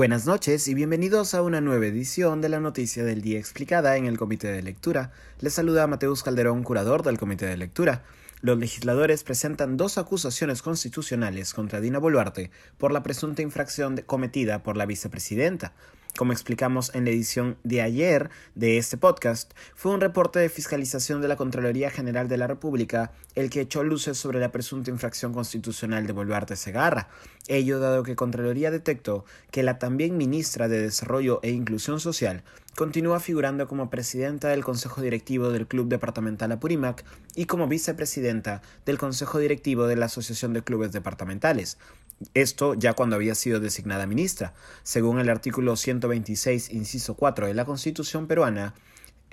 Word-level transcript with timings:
Buenas 0.00 0.24
noches 0.24 0.66
y 0.66 0.72
bienvenidos 0.72 1.34
a 1.34 1.42
una 1.42 1.60
nueva 1.60 1.84
edición 1.84 2.40
de 2.40 2.48
la 2.48 2.58
Noticia 2.58 3.04
del 3.04 3.20
Día 3.20 3.38
Explicada 3.38 3.98
en 3.98 4.06
el 4.06 4.16
Comité 4.16 4.50
de 4.50 4.62
Lectura. 4.62 5.12
Les 5.40 5.52
saluda 5.52 5.86
Mateus 5.86 6.22
Calderón, 6.22 6.62
curador 6.62 7.02
del 7.02 7.18
Comité 7.18 7.44
de 7.44 7.58
Lectura. 7.58 8.02
Los 8.40 8.58
legisladores 8.58 9.24
presentan 9.24 9.76
dos 9.76 9.98
acusaciones 9.98 10.62
constitucionales 10.62 11.52
contra 11.52 11.82
Dina 11.82 11.98
Boluarte 11.98 12.50
por 12.78 12.92
la 12.92 13.02
presunta 13.02 13.42
infracción 13.42 13.98
cometida 14.06 14.62
por 14.62 14.78
la 14.78 14.86
vicepresidenta. 14.86 15.74
Como 16.20 16.34
explicamos 16.34 16.94
en 16.94 17.06
la 17.06 17.12
edición 17.12 17.56
de 17.64 17.80
ayer 17.80 18.28
de 18.54 18.76
este 18.76 18.98
podcast, 18.98 19.54
fue 19.74 19.90
un 19.90 20.02
reporte 20.02 20.38
de 20.38 20.50
fiscalización 20.50 21.22
de 21.22 21.28
la 21.28 21.36
Contraloría 21.36 21.88
General 21.88 22.28
de 22.28 22.36
la 22.36 22.46
República 22.46 23.10
el 23.34 23.48
que 23.48 23.62
echó 23.62 23.84
luces 23.84 24.18
sobre 24.18 24.38
la 24.38 24.52
presunta 24.52 24.90
infracción 24.90 25.32
constitucional 25.32 26.06
de 26.06 26.12
Boluarte 26.12 26.56
Segarra. 26.56 27.08
Ello 27.48 27.80
dado 27.80 28.02
que 28.02 28.16
Contraloría 28.16 28.70
detectó 28.70 29.24
que 29.50 29.62
la 29.62 29.78
también 29.78 30.18
ministra 30.18 30.68
de 30.68 30.82
Desarrollo 30.82 31.40
e 31.42 31.52
Inclusión 31.52 32.00
Social 32.00 32.42
continúa 32.76 33.18
figurando 33.18 33.66
como 33.66 33.88
presidenta 33.88 34.48
del 34.48 34.62
Consejo 34.62 35.00
Directivo 35.00 35.48
del 35.48 35.66
Club 35.66 35.88
Departamental 35.88 36.52
Apurímac 36.52 37.02
y 37.34 37.46
como 37.46 37.66
vicepresidenta 37.66 38.60
del 38.84 38.98
Consejo 38.98 39.38
Directivo 39.38 39.86
de 39.86 39.96
la 39.96 40.04
Asociación 40.04 40.52
de 40.52 40.62
Clubes 40.62 40.92
Departamentales. 40.92 41.78
Esto 42.34 42.74
ya 42.74 42.92
cuando 42.92 43.16
había 43.16 43.34
sido 43.34 43.60
designada 43.60 44.06
ministra. 44.06 44.52
Según 44.82 45.20
el 45.20 45.30
artículo 45.30 45.76
126, 45.76 46.70
inciso 46.70 47.14
4 47.14 47.46
de 47.46 47.54
la 47.54 47.64
Constitución 47.64 48.26
peruana, 48.26 48.74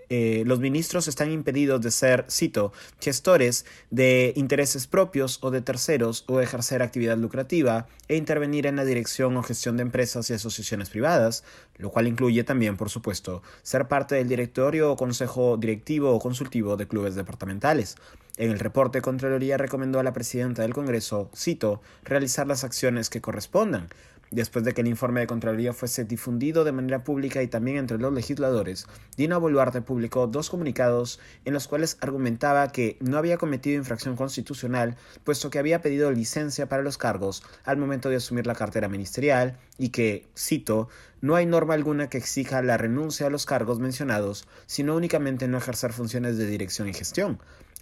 eh, 0.10 0.44
los 0.46 0.60
ministros 0.60 1.10
están 1.10 1.32
impedidos 1.32 1.82
de 1.82 1.92
ser, 1.92 2.26
cito, 2.30 2.72
gestores 3.02 3.66
de 3.90 4.32
intereses 4.38 4.88
propios 4.88 5.40
o 5.42 5.52
de 5.52 5.62
terceros 5.62 6.24
o 6.28 6.40
ejercer 6.40 6.82
actividad 6.82 7.18
lucrativa 7.18 7.88
e 8.08 8.16
intervenir 8.16 8.68
en 8.68 8.78
la 8.78 8.86
dirección 8.86 9.36
o 9.36 9.44
gestión 9.44 9.76
de 9.76 9.84
empresas 9.84 10.30
y 10.30 10.34
asociaciones 10.34 10.90
privadas, 10.90 11.44
lo 11.76 11.90
cual 11.90 12.08
incluye 12.08 12.46
también, 12.46 12.78
por 12.78 12.90
supuesto, 12.90 13.44
ser 13.64 13.90
parte 13.90 14.16
del 14.16 14.30
directorio 14.30 14.94
o 14.94 14.96
consejo 14.96 15.58
directivo 15.58 16.14
o 16.14 16.20
consultivo 16.20 16.78
de 16.78 16.88
clubes 16.88 17.16
departamentales. 17.16 17.98
En 18.38 18.52
el 18.52 18.60
reporte, 18.60 19.02
Contraloría 19.02 19.58
recomendó 19.58 20.00
a 20.00 20.04
la 20.04 20.14
presidenta 20.14 20.62
del 20.62 20.74
Congreso, 20.74 21.30
cito, 21.36 21.82
realizar 22.04 22.46
las 22.48 22.64
acciones 22.64 23.10
que 23.10 23.20
correspondan, 23.20 23.90
Después 24.30 24.66
de 24.66 24.74
que 24.74 24.82
el 24.82 24.88
informe 24.88 25.22
de 25.22 25.28
Contraloría 25.28 25.72
fuese 25.72 26.04
difundido 26.04 26.66
de 26.66 26.74
manera 26.74 27.04
pública 27.04 27.42
y 27.42 27.48
también 27.48 27.78
entre 27.78 27.98
los 27.98 28.12
legisladores, 28.12 28.86
Dina 29.16 29.38
Boluarte 29.38 29.82
publicó 29.82 30.28
dos 30.28 30.50
comunicados 30.50 31.22
en 31.46 31.54
los 31.54 31.70
cuales 31.70 31.98
argumentaba 32.02 32.72
que 32.74 32.98
no 33.00 33.18
había 33.18 33.38
cometido 33.38 33.78
infracción 33.78 34.18
constitucional, 34.18 34.98
puesto 35.24 35.50
que 35.50 35.60
había 35.60 35.82
pedido 35.82 36.12
licencia 36.12 36.68
para 36.68 36.84
los 36.84 36.98
cargos 36.98 37.42
al 37.64 37.78
momento 37.78 38.10
de 38.10 38.18
asumir 38.18 38.48
la 38.48 38.56
cartera 38.56 38.90
ministerial 38.90 39.58
y 39.78 39.90
que, 39.90 40.28
cito, 40.38 40.90
no 41.22 41.36
hay 41.36 41.46
norma 41.46 41.74
alguna 41.74 42.10
que 42.10 42.18
exija 42.18 42.62
la 42.62 42.76
renuncia 42.76 43.28
a 43.28 43.30
los 43.30 43.46
cargos 43.46 43.80
mencionados, 43.80 44.46
sino 44.66 44.96
únicamente 44.96 45.48
no 45.48 45.58
ejercer 45.58 45.94
funciones 45.94 46.38
de 46.38 46.48
dirección 46.48 46.90
y 46.90 46.94
gestión. 46.94 47.40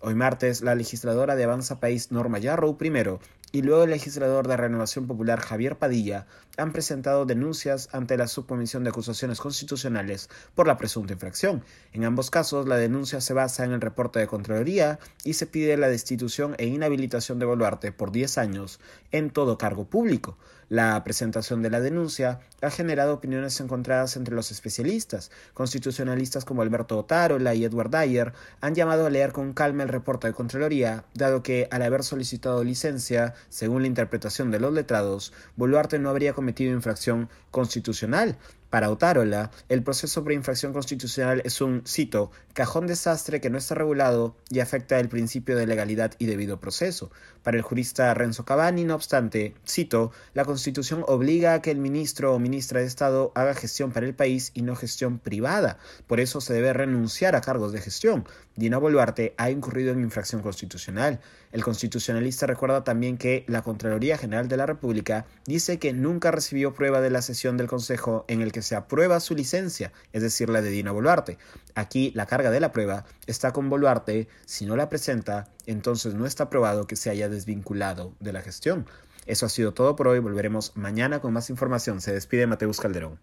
Hoy 0.07 0.13
martes, 0.13 0.61
la 0.61 0.75
legisladora 0.75 1.35
de 1.35 1.45
Avanza 1.45 1.79
País 1.79 2.11
Norma 2.11 2.37
Yarrow 2.37 2.77
primero 2.77 3.19
y 3.55 3.61
luego 3.61 3.85
el 3.85 3.91
legislador 3.91 4.49
de 4.49 4.57
Renovación 4.57 5.07
Popular 5.07 5.39
Javier 5.39 5.77
Padilla 5.77 6.27
han 6.57 6.73
presentado 6.73 7.25
denuncias 7.25 7.87
ante 7.93 8.17
la 8.17 8.27
Subcomisión 8.27 8.83
de 8.83 8.89
Acusaciones 8.89 9.39
Constitucionales 9.39 10.29
por 10.55 10.67
la 10.67 10.75
presunta 10.75 11.13
infracción. 11.13 11.63
En 11.93 12.03
ambos 12.03 12.29
casos, 12.29 12.67
la 12.67 12.75
denuncia 12.75 13.21
se 13.21 13.33
basa 13.33 13.63
en 13.63 13.71
el 13.71 13.79
reporte 13.79 14.19
de 14.19 14.27
Contraloría 14.27 14.99
y 15.23 15.35
se 15.35 15.47
pide 15.47 15.77
la 15.77 15.87
destitución 15.87 16.55
e 16.57 16.65
inhabilitación 16.65 17.39
de 17.39 17.45
Boluarte 17.45 17.93
por 17.93 18.11
10 18.11 18.37
años 18.39 18.81
en 19.13 19.29
todo 19.29 19.57
cargo 19.57 19.85
público. 19.85 20.37
La 20.67 21.03
presentación 21.03 21.61
de 21.61 21.69
la 21.69 21.79
denuncia 21.79 22.39
ha 22.61 22.71
generado 22.71 23.13
opiniones 23.13 23.59
encontradas 23.59 24.15
entre 24.17 24.33
los 24.33 24.49
especialistas. 24.49 25.29
Constitucionalistas 25.53 26.43
como 26.43 26.63
Alberto 26.63 26.97
Otárola 26.97 27.53
y 27.53 27.65
Edward 27.65 27.91
Dyer 27.91 28.33
han 28.61 28.73
llamado 28.73 29.05
a 29.05 29.11
leer 29.11 29.31
con 29.31 29.53
calma 29.53 29.83
el 29.83 29.89
reporte 29.89 30.25
de 30.25 30.33
Contraloría, 30.33 31.05
dado 31.13 31.43
que, 31.43 31.67
al 31.69 31.83
haber 31.83 32.03
solicitado 32.03 32.63
licencia, 32.63 33.35
según 33.49 33.81
la 33.81 33.87
interpretación 33.87 34.51
de 34.51 34.59
los 34.59 34.73
letrados, 34.73 35.33
Boluarte 35.55 35.99
no 35.99 36.09
habría 36.09 36.33
cometido 36.33 36.73
infracción 36.73 37.29
constitucional, 37.51 38.37
para 38.75 38.89
Otárola, 38.89 39.51
el 39.69 39.83
proceso 39.83 40.21
por 40.21 40.33
infracción 40.33 40.73
constitucional 40.73 41.41
es 41.45 41.61
un, 41.61 41.83
cito, 41.87 42.31
cajón 42.51 42.87
desastre 42.87 43.39
que 43.39 43.49
no 43.49 43.57
está 43.57 43.73
regulado 43.73 44.35
y 44.49 44.59
afecta 44.59 44.99
el 44.99 45.07
principio 45.07 45.55
de 45.55 45.65
legalidad 45.65 46.11
y 46.19 46.25
debido 46.25 46.59
proceso. 46.59 47.09
Para 47.41 47.55
el 47.55 47.63
jurista 47.63 48.13
Renzo 48.13 48.43
Cavani, 48.43 48.83
no 48.83 48.95
obstante, 48.95 49.55
cito, 49.65 50.11
la 50.33 50.43
Constitución 50.43 51.05
obliga 51.07 51.53
a 51.53 51.61
que 51.61 51.71
el 51.71 51.77
ministro 51.77 52.33
o 52.33 52.39
ministra 52.39 52.81
de 52.81 52.87
Estado 52.87 53.31
haga 53.33 53.53
gestión 53.53 53.93
para 53.93 54.07
el 54.07 54.13
país 54.13 54.51
y 54.53 54.61
no 54.63 54.75
gestión 54.75 55.19
privada. 55.19 55.77
Por 56.05 56.19
eso 56.19 56.41
se 56.41 56.53
debe 56.53 56.73
renunciar 56.73 57.37
a 57.37 57.41
cargos 57.41 57.71
de 57.71 57.79
gestión. 57.79 58.25
Dina 58.57 58.77
Boluarte 58.77 59.35
ha 59.37 59.51
incurrido 59.51 59.93
en 59.93 60.01
infracción 60.01 60.41
constitucional. 60.41 61.21
El 61.51 61.63
constitucionalista 61.63 62.47
recuerda 62.47 62.83
también 62.83 63.17
que 63.17 63.45
la 63.47 63.61
Contraloría 63.61 64.17
General 64.17 64.47
de 64.47 64.57
la 64.57 64.65
República 64.65 65.25
dice 65.45 65.77
que 65.77 65.93
nunca 65.93 66.31
recibió 66.31 66.73
prueba 66.73 66.99
de 66.99 67.09
la 67.09 67.21
sesión 67.21 67.57
del 67.57 67.67
Consejo 67.67 68.25
en 68.27 68.41
el 68.41 68.51
que 68.51 68.61
se 68.65 68.75
aprueba 68.75 69.19
su 69.19 69.35
licencia, 69.35 69.93
es 70.11 70.23
decir, 70.23 70.49
la 70.49 70.61
de 70.61 70.69
Dina 70.69 70.91
Boluarte. 70.91 71.37
Aquí 71.75 72.11
la 72.15 72.25
carga 72.25 72.49
de 72.49 72.59
la 72.59 72.71
prueba 72.71 73.05
está 73.27 73.53
con 73.53 73.69
Boluarte, 73.69 74.27
si 74.45 74.65
no 74.65 74.75
la 74.75 74.89
presenta, 74.89 75.47
entonces 75.67 76.15
no 76.15 76.25
está 76.25 76.49
probado 76.49 76.87
que 76.87 76.95
se 76.95 77.11
haya 77.11 77.29
desvinculado 77.29 78.15
de 78.19 78.33
la 78.33 78.41
gestión. 78.41 78.87
Eso 79.27 79.45
ha 79.45 79.49
sido 79.49 79.73
todo 79.73 79.95
por 79.95 80.07
hoy, 80.07 80.19
volveremos 80.19 80.71
mañana 80.75 81.19
con 81.19 81.31
más 81.31 81.51
información. 81.51 82.01
Se 82.01 82.11
despide 82.11 82.47
Mateus 82.47 82.79
Calderón. 82.79 83.19